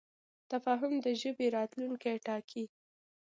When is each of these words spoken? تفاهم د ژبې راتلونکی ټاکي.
تفاهم 0.51 0.93
د 1.05 1.07
ژبې 1.21 1.47
راتلونکی 1.57 2.15
ټاکي. 2.25 2.63